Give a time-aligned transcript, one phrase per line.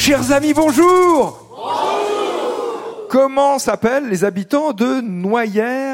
[0.00, 1.38] Chers amis, bonjour.
[3.10, 5.02] Comment s'appellent les habitants de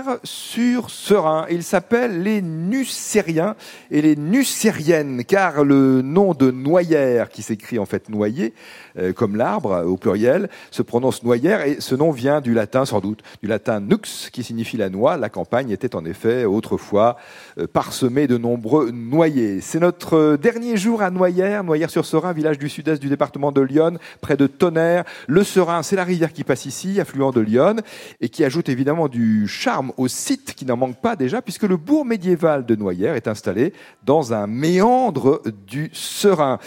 [0.06, 3.56] Noyères-sur-Serein Ils s'appellent les Nucériens
[3.90, 8.54] et les Nucériennes, car le nom de Noyères, qui s'écrit en fait noyer,
[8.98, 13.00] euh, comme l'arbre au pluriel, se prononce Noyères et ce nom vient du latin sans
[13.00, 15.16] doute, du latin nux, qui signifie la noix.
[15.16, 17.16] La campagne était en effet autrefois
[17.58, 19.60] euh, parsemée de nombreux noyers.
[19.60, 24.36] C'est notre dernier jour à Noyères, Noyères-sur-Serein, village du sud-est du département de Lyon, près
[24.36, 25.04] de Tonnerre.
[25.26, 27.76] Le Serein, c'est la rivière qui passe ici affluent de Lyon,
[28.20, 31.76] et qui ajoute évidemment du charme au site qui n'en manque pas déjà, puisque le
[31.76, 33.72] bourg médiéval de Noyères est installé
[34.04, 36.58] dans un méandre du Serein.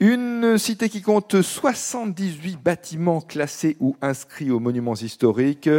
[0.00, 5.70] Une cité qui compte 78 bâtiments classés ou inscrits aux monuments historiques.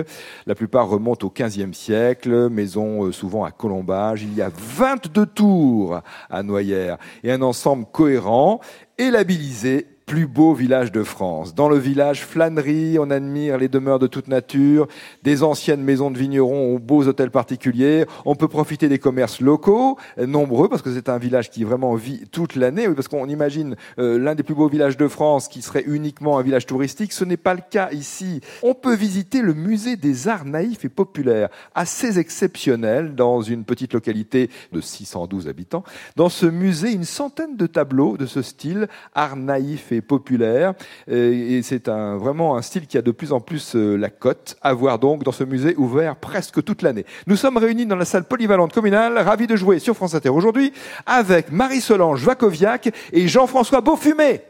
[0.45, 4.23] La plupart remontent au XVe siècle, maisons euh, souvent à colombage.
[4.23, 8.59] Il y a 22 tours à Noyères et un ensemble cohérent
[8.97, 11.53] et labellisé plus beau village de France.
[11.53, 14.87] Dans le village flânerie, on admire les demeures de toute nature,
[15.21, 18.05] des anciennes maisons de vignerons aux beaux hôtels particuliers.
[18.25, 22.23] On peut profiter des commerces locaux, nombreux, parce que c'est un village qui vraiment vit
[22.31, 22.87] toute l'année.
[22.87, 26.39] Oui, parce qu'on imagine euh, l'un des plus beaux villages de France qui serait uniquement
[26.39, 27.13] un village touristique.
[27.13, 28.41] Ce n'est pas le cas ici.
[28.63, 33.93] On peut visiter le musée des arts naïfs et populaires, assez exceptionnel dans une petite
[33.93, 35.83] localité de 612 habitants.
[36.15, 40.73] Dans ce musée, une centaine de tableaux de ce style, art naïf et populaire.
[41.07, 44.55] Et c'est un, vraiment un style qui a de plus en plus euh, la cote.
[44.61, 47.05] À voir donc dans ce musée ouvert presque toute l'année.
[47.27, 50.73] Nous sommes réunis dans la salle polyvalente communale, ravis de jouer sur France Inter aujourd'hui
[51.05, 54.41] avec Marie-Solange Vakoviak et Jean-François Beaufumé.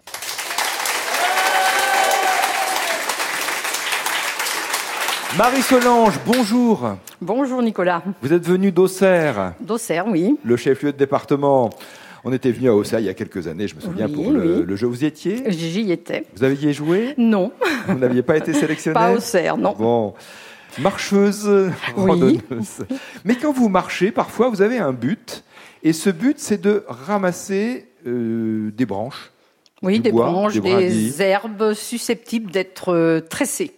[5.37, 6.95] Marie-Solange, bonjour.
[7.21, 8.01] Bonjour Nicolas.
[8.21, 9.53] Vous êtes venu d'Auxerre.
[9.61, 10.37] D'Auxerre, oui.
[10.43, 11.69] Le chef-lieu de département.
[12.23, 14.31] On était venu à Auxerre il y a quelques années, je me souviens, Oui, pour
[14.31, 14.63] le, oui.
[14.67, 14.87] le jeu.
[14.87, 15.43] Vous y étiez?
[15.47, 16.25] J'y étais.
[16.35, 17.13] Vous aviez joué?
[17.17, 17.51] Non,
[17.87, 19.73] Vous n'aviez pas été sélectionné pas Auxerre, non.
[19.77, 20.13] Bon.
[20.79, 21.71] Marcheuse, Oui.
[21.95, 22.85] randonneuse.
[23.25, 25.43] Mais quand vous marchez, parfois, vous avez un but.
[25.83, 29.31] Et ce but, c'est de ramasser euh, des branches.
[29.81, 33.71] Oui, des bois, branches, des herbes susceptibles d'être euh, tressées.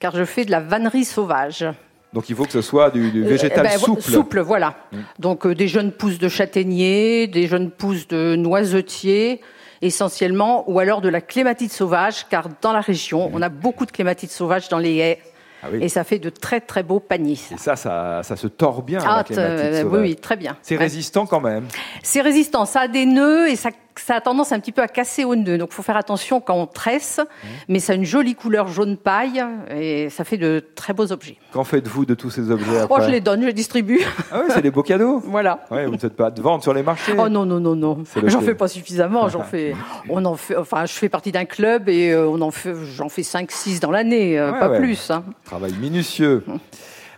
[0.00, 1.66] Car je fais de la vannerie sauvage.
[2.14, 4.02] Donc il faut que ce soit du, du végétal Euh, ben, vo- souple.
[4.02, 4.74] Souple, voilà.
[5.18, 9.40] Donc euh, des jeunes pousses de châtaignier, des jeunes pousses de noisetier,
[9.82, 13.90] essentiellement, ou alors de la clématite sauvage, car dans la région, on a beaucoup de
[13.90, 15.18] clématite sauvage dans les haies.
[15.62, 15.78] Ah oui.
[15.82, 17.38] Et ça fait de très très beaux paniers.
[17.52, 20.00] Et ça, ça, ça se tord bien, la Ah, clématite euh, oui, sauvage.
[20.02, 20.56] oui, très bien.
[20.62, 20.82] C'est Ouais.
[20.84, 21.64] résistant quand même.
[22.02, 23.70] C'est résistant, ça a des nœuds et ça,
[24.00, 25.58] ça a tendance un petit peu à casser aux nœuds.
[25.58, 27.46] Donc il faut faire attention quand on tresse, Mmh.
[27.68, 31.36] mais ça a une jolie couleur jaune paille et ça fait de très beaux objets.
[31.52, 34.00] Qu'en faites-vous de tous ces objets Oh, après je les donne, je les distribue.
[34.32, 35.18] Ah oui, c'est des beaux cadeaux.
[35.24, 35.64] voilà.
[35.70, 37.12] Ouais, vous ne faites pas de vente sur les marchés.
[37.18, 38.04] Oh non, non, non, non.
[38.26, 39.28] J'en fais pas suffisamment.
[39.28, 39.74] J'en fais,
[40.08, 43.08] on en fait, enfin, je fais partie d'un club et euh, on en fait, j'en
[43.08, 44.78] fais 5, 6 dans l'année, euh, Ouais, pas ouais.
[44.78, 45.10] plus.
[45.10, 45.22] hein.
[45.44, 46.44] Travail minutieux.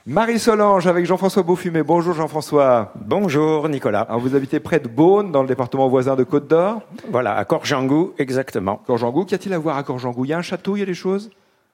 [0.09, 1.83] Marie-Solange avec Jean-François Beaufumé.
[1.83, 2.93] Bonjour Jean-François.
[2.95, 4.03] Bonjour Nicolas.
[4.03, 6.81] Alors, vous habitez près de Beaune, dans le département voisin de Côte d'Or.
[7.11, 8.81] Voilà, à Corjangou, exactement.
[8.87, 10.25] Corjangou, qu'y a-t-il à voir à Corjangou?
[10.25, 11.31] Il y a un château, il y a des choses?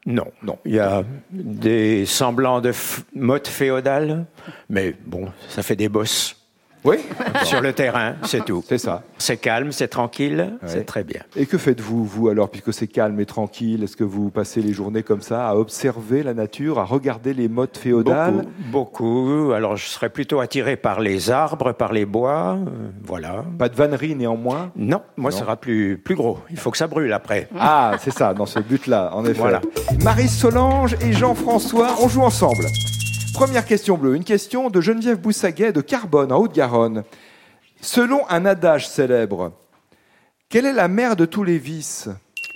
[0.06, 0.58] Non, Non.
[0.64, 2.72] Il y a des semblants de
[3.14, 4.24] mode féodal,
[4.70, 6.41] mais bon, ça fait des bosses
[6.84, 6.96] Oui
[7.44, 8.64] sur le terrain, c'est tout.
[8.68, 9.02] C'est ça.
[9.18, 10.68] C'est calme, c'est tranquille, Ouais.
[10.68, 11.20] c'est très bien.
[11.36, 13.84] Et que faites-vous, vous, alors, puisque c'est calme et tranquille?
[13.84, 17.48] Est-ce que vous passez les journées comme ça, à observer la nature, à regarder les
[17.48, 18.44] modes féodales?
[18.70, 19.52] Beaucoup, beaucoup.
[19.52, 23.44] Alors je serais plutôt attiré par les arbres, par les bois, euh, voilà.
[23.58, 24.70] Pas de vannerie néanmoins?
[24.74, 25.36] Non, moi Non.
[25.36, 26.38] ça sera plus, plus gros.
[26.50, 27.48] Il faut que ça brûle après.
[27.58, 29.34] Ah, c'est ça, dans ce but-là, en effet.
[29.38, 29.60] Voilà.
[30.02, 32.66] Marie-Solange et Jean-François, on joue ensemble.
[33.34, 37.04] Première question bleue, une question de Geneviève Boussaguet de Carbone, en Haute-Garonne.
[37.80, 39.52] Selon un adage célèbre,
[40.48, 42.08] quelle est la mère de tous les vices?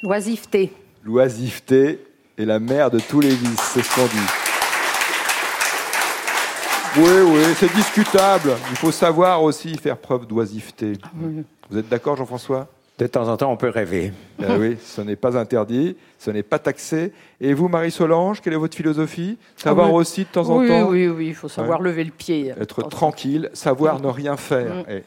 [0.03, 0.73] L'oisiveté.
[1.03, 2.05] L'oisiveté
[2.39, 4.17] est la mère de tous les vices, c'est ce qu'on dit.
[6.99, 8.53] Oui, oui, c'est discutable.
[8.71, 10.95] Il faut savoir aussi faire preuve d'oisiveté.
[11.71, 12.69] Vous êtes d'accord, Jean-François?
[12.99, 14.13] De temps en temps, on peut rêver.
[14.39, 17.13] Eh oui, ce n'est pas interdit, ce n'est pas taxé.
[17.41, 19.39] Et vous, Marie-Solange, quelle est votre philosophie?
[19.57, 19.97] Savoir Ah oui.
[19.97, 22.53] aussi de temps en oui, temps oui, oui, il faut savoir lever le pied.
[22.61, 24.75] être tranquille, savoir ne rien faire.
[24.75, 24.85] Mm.
[24.91, 25.03] Eh.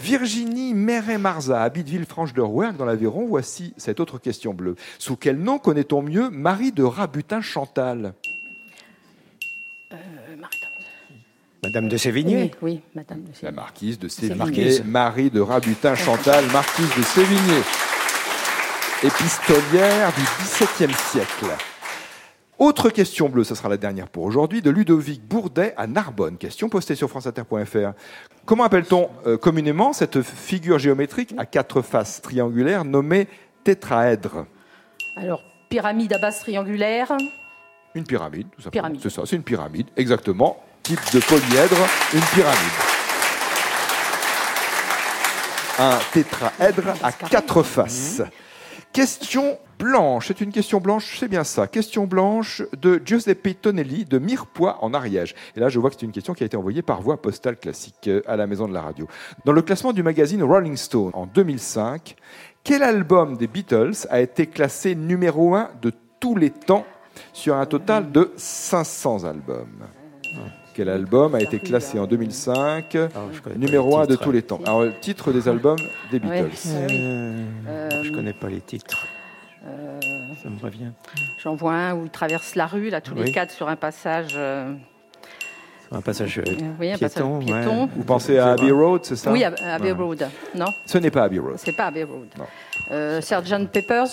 [0.00, 3.26] Virginie Méret-Marza habite Villefranche de Rouergue dans l'Aveyron.
[3.26, 4.76] Voici cette autre question bleue.
[4.98, 8.14] Sous quel nom connaît-on mieux Marie de Rabutin-Chantal
[11.68, 13.24] Madame de Sévigné Oui, oui, madame.
[13.24, 13.52] de La Sévigné.
[13.54, 14.80] marquise de Sévigné.
[14.86, 17.58] Marie de Rabutin-Chantal, marquise de Sévigné,
[19.02, 21.44] épistolière du XVIIe siècle.
[22.58, 26.38] Autre question bleue, ce sera la dernière pour aujourd'hui, de Ludovic Bourdet à Narbonne.
[26.38, 27.92] Question postée sur franceinter.fr.
[28.46, 33.28] Comment appelle-t-on euh, communément cette figure géométrique à quatre faces triangulaires nommée
[33.64, 34.46] tétraèdre
[35.16, 37.12] Alors, pyramide à base triangulaire.
[37.94, 38.84] Une pyramide, tout simplement.
[38.84, 39.00] Pyramide.
[39.02, 40.62] C'est ça, c'est une pyramide, exactement.
[40.82, 41.76] Type de polyèdre,
[42.14, 42.58] une pyramide.
[45.78, 48.22] Un tétraèdre à quatre faces.
[48.92, 51.66] Question blanche, c'est une question blanche, c'est bien ça.
[51.66, 55.34] Question blanche de Giuseppe Tonelli de Mirepoix en Ariège.
[55.54, 57.58] Et là, je vois que c'est une question qui a été envoyée par voie postale
[57.58, 59.06] classique euh, à la maison de la radio.
[59.44, 62.16] Dans le classement du magazine Rolling Stone en 2005,
[62.64, 66.86] quel album des Beatles a été classé numéro un de tous les temps
[67.32, 69.86] sur un total de 500 albums?
[70.78, 73.08] Quel album a été classé en 2005 Ah,
[73.56, 74.22] numéro les un de titres.
[74.22, 75.76] tous les temps Alors, le titre des albums
[76.12, 76.42] des Ouais.
[76.44, 76.68] Beatles.
[77.66, 79.04] Euh, je connais pas les titres.
[80.40, 80.92] Ça me revient.
[81.42, 84.34] J'en vois un où ils traversent la rue, là, tous les quatre sur un passage.
[84.36, 84.72] euh,
[85.90, 86.44] Un passage euh,
[86.78, 87.40] oui, un piéton.
[87.40, 87.82] passage piéton.
[87.82, 87.88] ouais.
[87.96, 90.28] Vous pensez à Abbey Road, c'est ça Oui, à Abbey Road.
[90.54, 91.54] Non, Ce n'est pas Abbey Road.
[91.56, 92.28] c'est pas Abbey Road.
[92.92, 93.66] Euh, Sgt.
[93.72, 94.06] Peppers.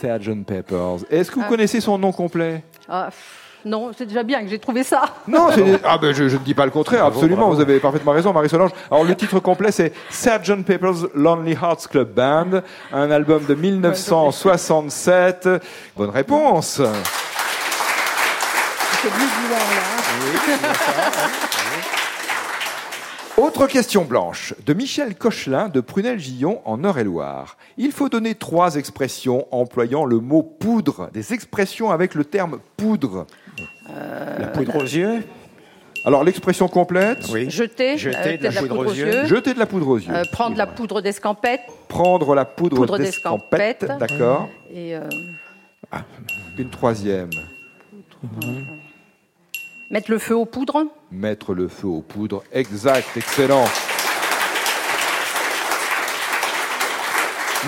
[0.00, 0.44] Sgt.
[0.44, 0.96] Peppers.
[1.10, 1.48] Est-ce que vous Ah.
[1.48, 2.64] connaissez son nom complet?
[2.88, 5.02] Ah, pff, non, c'est déjà bien que j'ai trouvé ça.
[5.28, 7.56] Non, c'est- ah ben je, je ne dis pas le contraire, Bravo, absolument, bravo.
[7.56, 8.70] vous avez parfaitement raison, Marie-Solange.
[8.90, 10.62] Alors le titre complet, c'est Sgt.
[10.64, 12.60] Pepper's Lonely Hearts Club Band,
[12.92, 15.48] un album de 1967.
[15.96, 16.80] Bonne réponse.
[19.02, 19.82] C'est Blue Blanc, là.
[23.36, 27.58] Autre question blanche, de Michel Cochelin de Prunel-Gillon en Eure-et-Loire.
[27.76, 33.26] Il faut donner trois expressions employant le mot poudre, des expressions avec le terme poudre.
[34.38, 35.22] La poudre aux yeux.
[36.04, 37.50] Alors l'expression complète, Oui.
[37.50, 39.24] Jeter, Jeter euh, de la poudre aux yeux.
[39.26, 40.12] jeter de la poudre aux yeux.
[40.14, 44.48] Euh, prendre la poudre d'escampette Prendre la poudre, Poudre d'escampette, d'accord.
[44.72, 45.00] et euh,
[46.58, 47.30] Une troisième,
[49.90, 50.84] mettre le feu aux poudres.
[51.10, 52.44] mettre le feu aux poudres.
[52.52, 53.64] Exact, excellent.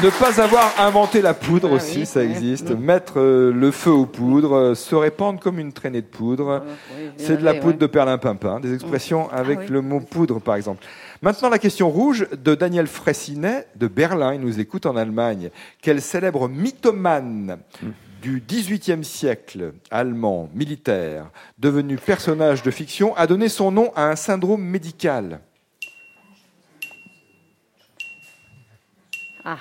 [0.03, 2.31] Ne pas avoir inventé la poudre Ah aussi, oui, ça oui.
[2.31, 2.71] existe.
[2.71, 6.63] Mettre euh, le feu aux poudres, euh, se répandre comme une traînée de poudre.
[6.97, 7.79] oui, C'est de la poudre ouais.
[7.79, 8.61] de perlimpinpin.
[8.61, 9.67] Des expressions avec oui.
[9.69, 10.85] le mot poudre, par exemple.
[11.21, 14.35] Maintenant, la question rouge de Daniel Fressinet de Berlin.
[14.35, 15.51] Il nous écoute en Allemagne.
[15.83, 17.59] Quel célèbre mythomane
[18.23, 24.17] du XVIIIe siècle, allemand, militaire, devenu personnage de fiction, a donné son nom à un
[24.17, 25.41] syndrome médical?
[29.45, 29.57] Ah,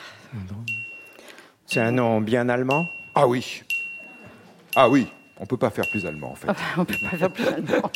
[1.66, 2.88] C'est un nom bien allemand?
[3.16, 3.64] Ah oui.
[4.76, 5.08] Ah oui.
[5.40, 6.48] On peut pas faire plus allemand, en fait.
[6.78, 7.92] on peut pas faire plus allemand.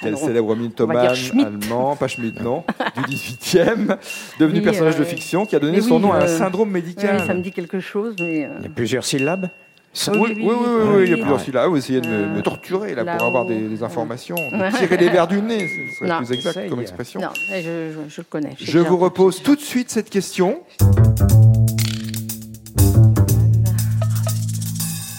[0.00, 0.96] Quel Alors, célèbre mythomane
[1.44, 2.64] allemand, pas Schmitt, non,
[2.96, 3.98] du 18e,
[4.38, 6.38] devenu Oui, personnage de euh, fiction, qui a donné son oui, nom à un euh,
[6.38, 7.20] syndrome Oui, médical.
[7.26, 8.46] ça me dit quelque chose, mais.
[8.46, 9.50] euh, Il y a plusieurs syllabes?
[9.92, 10.54] Oui, oui, oui, oui,
[10.96, 11.38] oui, il y a plusieurs Ouais.
[11.44, 11.62] syllabes.
[11.66, 14.36] Ah, vous essayez de me, Euh, me torturer là, pour avoir des, des informations,
[14.78, 16.18] tirer les verres du nez, ce serait Non.
[16.18, 17.20] plus exact comme expression.
[17.20, 18.54] Non, je, je, je le connais.
[18.58, 20.60] Je vous repose tout de suite cette question.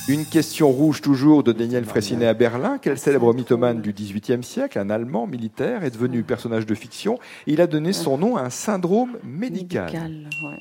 [0.08, 2.78] Une question rouge toujours de Daniel Fressinet à Berlin.
[2.82, 7.18] Quel célèbre mythomane du XVIIIe siècle, un Allemand militaire, est devenu personnage de fiction?
[7.48, 9.86] Il a donné son nom à un syndrome médical.
[9.86, 10.60] Médical, ouais.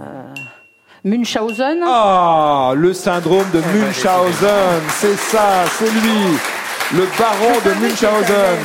[0.00, 0.34] Euh,
[1.04, 6.38] Munchausen Ah, le syndrome de Munchausen, c'est ça, c'est lui,
[6.94, 8.58] le baron de Munchausen.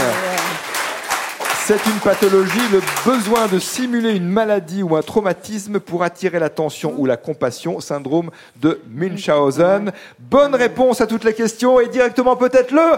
[1.66, 6.94] C'est une pathologie, le besoin de simuler une maladie ou un traumatisme pour attirer l'attention
[6.98, 9.92] ou la compassion, syndrome de Munchausen.
[10.20, 12.98] Bonne réponse à toutes les questions et directement peut-être le...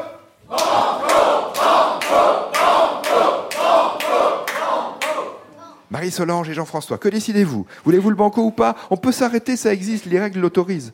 [5.91, 7.65] Marie-Solange et Jean-François, que décidez-vous?
[7.83, 8.75] Voulez-vous le banco ou pas?
[8.89, 10.93] On peut s'arrêter, ça existe, les règles l'autorisent.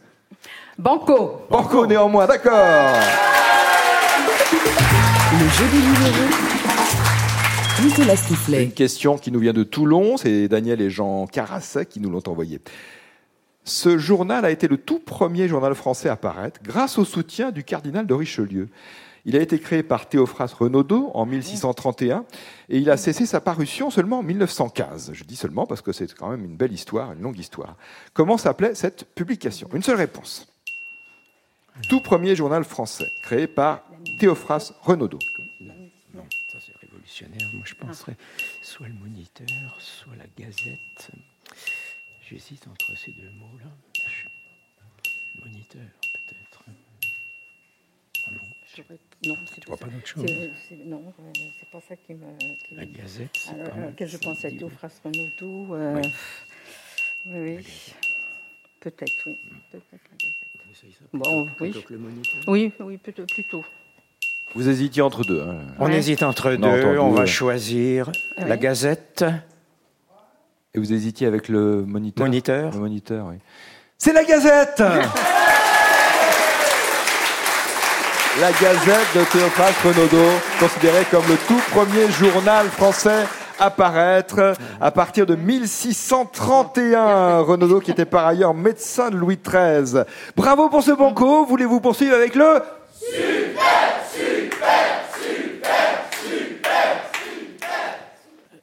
[0.77, 2.93] Banco Banco néanmoins, d'accord
[5.33, 6.55] Le jeu des numéros.
[7.83, 8.61] Nicolas.
[8.61, 12.23] Une question qui nous vient de Toulon, c'est Daniel et Jean Carasset qui nous l'ont
[12.27, 12.61] envoyé.
[13.65, 17.63] Ce journal a été le tout premier journal français à paraître grâce au soutien du
[17.63, 18.69] cardinal de Richelieu.
[19.25, 22.25] Il a été créé par Théophras Renaudot en 1631
[22.69, 25.13] et il a cessé sa parution seulement en 1915.
[25.13, 27.75] Je dis seulement parce que c'est quand même une belle histoire, une longue histoire.
[28.13, 29.67] Comment s'appelait cette publication?
[29.73, 30.47] Une seule réponse.
[31.89, 33.81] Tout premier journal français créé par
[34.19, 35.19] Théophras Renaudot.
[36.13, 37.49] Non, ça c'est révolutionnaire.
[37.53, 38.15] Moi je penserais
[38.61, 41.09] soit le moniteur, soit la gazette.
[42.29, 43.71] J'hésite entre ces deux mots-là.
[45.43, 45.81] Moniteur
[46.13, 46.63] peut-être.
[49.25, 50.25] Non, c'est vois pas d'autre chose
[50.69, 52.25] c'est- Non, euh, c'est pas ça qui me.
[52.67, 53.29] qui- La gazette.
[53.33, 54.17] c'est Alors, pas mal, auquel je
[54.51, 54.57] oui.
[54.59, 55.75] Théophras Renaudot.
[55.75, 56.11] euh, Oui.
[57.27, 57.93] Oui.
[58.81, 59.37] Peut-être, oui.
[59.71, 60.35] Peut-être la Gazette.
[60.71, 61.71] Essaye ça Bon, plutôt- oui.
[61.71, 62.43] plutôt que le moniteur.
[62.47, 63.25] Oui, oui, plutôt.
[63.25, 63.65] plutôt.
[64.53, 65.41] Vous hésitiez entre deux.
[65.41, 65.61] hein.
[65.79, 65.95] On Ouais.
[65.97, 66.63] hésite entre deux.
[66.67, 67.27] entendu, on va ouais.
[67.27, 68.47] choisir Ouais.
[68.47, 69.25] la gazette.
[70.73, 72.71] Et vous hésitiez avec le moniteur Moniteur.
[72.73, 73.37] Le moniteur, oui.
[73.97, 74.81] C'est la Gazette
[78.41, 83.23] La Gazette de Théophraste Renaudot, considérée comme le tout premier journal français
[83.57, 87.39] à paraître à partir de 1631.
[87.39, 90.03] Renaudot qui était par ailleurs médecin de Louis XIII.
[90.35, 91.45] Bravo pour ce banco.
[91.45, 92.61] Voulez-vous poursuivre avec le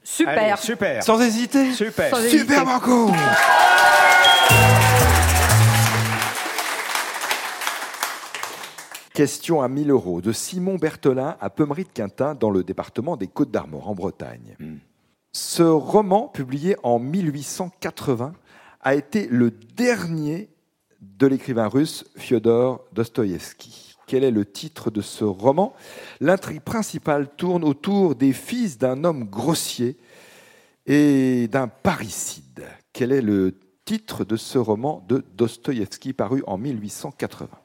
[0.04, 0.38] Super.
[0.38, 1.02] Allez, super.
[1.02, 2.10] Sans hésiter Super.
[2.10, 2.40] Sans hésiter.
[2.40, 3.10] Super banco
[9.22, 13.28] Question à 1000 euros de Simon Berthelin à Pemery de Quintin dans le département des
[13.28, 14.56] Côtes d'Armor en Bretagne.
[15.30, 18.32] Ce roman, publié en 1880,
[18.80, 20.48] a été le dernier
[21.00, 23.94] de l'écrivain russe Fyodor Dostoïevski.
[24.08, 25.72] Quel est le titre de ce roman?
[26.18, 29.98] L'intrigue principale tourne autour des fils d'un homme grossier
[30.86, 32.64] et d'un parricide.
[32.92, 37.61] Quel est le titre de ce roman de Dostoïevski paru en 1880 Il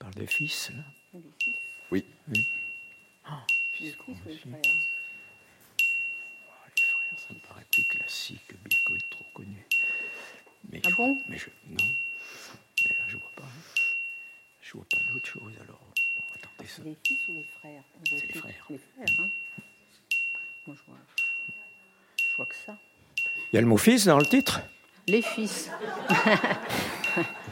[0.00, 1.20] parle des fils, là.
[1.90, 2.04] Oui.
[2.28, 2.42] Les
[6.84, 9.66] frères, ça me paraît plus classique, bien que trop connu.
[10.70, 11.18] Mais Ah je- bon?
[11.28, 11.46] Mais je.
[11.66, 11.84] Non.
[12.84, 13.48] Mais là, je vois pas.
[14.60, 15.80] Je vois pas d'autre chose, alors
[16.16, 16.82] on va tenter ça.
[16.82, 17.82] Les fils ou les frères?
[18.08, 18.66] C'est les frères.
[18.70, 19.30] Les frères, hein
[20.66, 20.98] Moi, je vois,
[22.30, 22.78] je vois que ça.
[23.52, 24.60] Il y a le mot fils dans le titre?
[25.08, 25.70] Les fils.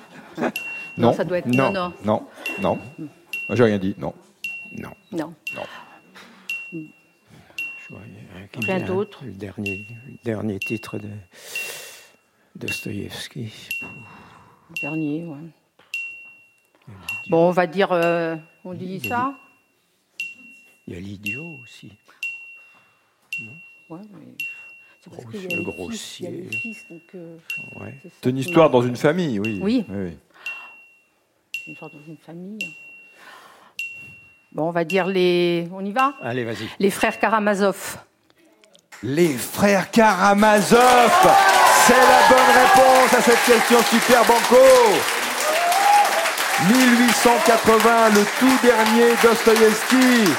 [0.99, 1.47] Non, ça doit être...
[1.47, 1.73] Non.
[1.73, 2.27] Non, Non,
[2.61, 2.79] non.
[3.51, 4.13] J'ai rien dit, non.
[4.73, 4.91] Non.
[5.13, 5.35] non.
[5.55, 5.63] non.
[8.67, 9.25] Rien d'autre.
[9.25, 11.09] Le dernier, le dernier titre de
[12.57, 13.53] Dostoïevski.
[14.83, 15.37] Dernier, ouais.
[17.31, 17.93] Bon, on va dire...
[17.93, 19.35] euh, on dit ça
[20.87, 21.93] Il y a l'idiot aussi.
[23.89, 24.27] Ouais, mais...
[25.01, 25.97] C'est parce Gros- qu'il y a le grossier.
[25.97, 27.03] fils, il y a les fils, donc...
[27.15, 27.39] euh,
[27.77, 27.95] Ouais.
[28.21, 29.61] c'est une histoire dans une famille, oui.
[29.63, 29.85] Oui.
[29.89, 30.17] oui.
[31.69, 32.75] Une sorte dans une famille.
[34.53, 35.69] Bon, on va dire les...
[35.71, 36.67] On y va Allez, vas-y.
[36.79, 37.99] Les frères Karamazov.
[39.03, 41.13] Les frères Karamazov
[41.87, 44.57] C'est la bonne réponse à cette question super banco
[46.73, 50.33] 1880, le tout dernier Dostoïevski.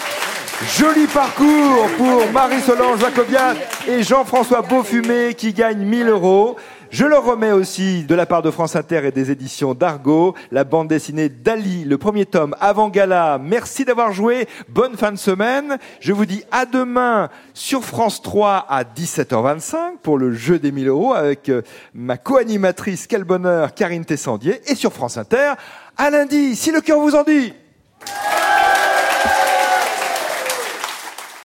[0.79, 3.53] Joli parcours pour Marie-Solange Jacobian
[3.87, 6.57] et Jean-François Beaufumé qui gagnent 1000 euros.
[6.91, 10.63] Je leur remets aussi, de la part de France Inter et des éditions d'Argo, la
[10.63, 13.37] bande dessinée d'Ali, le premier tome avant gala.
[13.39, 14.47] Merci d'avoir joué.
[14.69, 15.77] Bonne fin de semaine.
[15.99, 20.87] Je vous dis à demain sur France 3 à 17h25 pour le jeu des 1000
[20.87, 21.61] euros avec euh,
[21.93, 24.59] ma co-animatrice, quel bonheur, Karine Tessandier.
[24.65, 25.53] Et sur France Inter,
[25.95, 27.53] à lundi, si le cœur vous en dit.